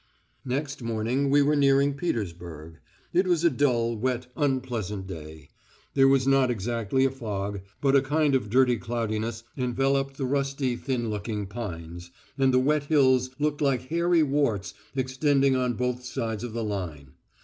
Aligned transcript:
Next 0.45 0.81
morning 0.81 1.29
we 1.29 1.43
were 1.43 1.55
nearing 1.55 1.93
Petersburg. 1.93 2.79
It 3.13 3.27
was 3.27 3.43
a 3.43 3.51
dull, 3.51 3.95
wet, 3.95 4.25
unpleasant 4.35 5.05
day. 5.05 5.49
There 5.93 6.07
was 6.07 6.25
not 6.25 6.49
exactly 6.49 7.05
a 7.05 7.11
fog, 7.11 7.61
but 7.81 7.95
a 7.95 8.01
kind 8.01 8.33
of 8.33 8.49
dirty 8.49 8.77
cloudiness 8.77 9.43
enveloped 9.55 10.17
the 10.17 10.25
rusty, 10.25 10.75
thin 10.75 11.11
looking 11.11 11.45
pines, 11.45 12.09
and 12.35 12.51
the 12.51 12.57
wet 12.57 12.85
hills 12.85 13.29
looked 13.37 13.61
like 13.61 13.89
hairy 13.89 14.23
warts 14.23 14.73
extending 14.95 15.55
on 15.55 15.73
both 15.75 16.03
sides 16.03 16.43
of 16.43 16.53
the 16.53 16.63
line. 16.63 17.11